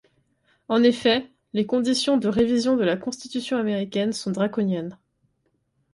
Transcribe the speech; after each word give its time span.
En 0.67 0.81
effet, 0.81 1.29
les 1.53 1.67
conditions 1.67 2.17
de 2.17 2.27
révision 2.27 2.75
de 2.75 2.83
la 2.83 2.97
constitution 2.97 3.57
américaine 3.59 4.13
sont 4.13 4.31
draconiennes. 4.31 4.97